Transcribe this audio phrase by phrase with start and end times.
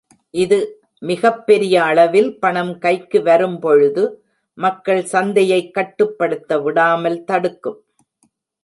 [0.31, 0.81] இது,
[0.99, 4.23] மிகப்பெரிய அளவில் பணம் கைக்கு வரும்பொழுது,
[4.53, 7.83] மக்கள் சந்தையைக் கட்டுப்படுத்த விடாமல் தடுக்கும்.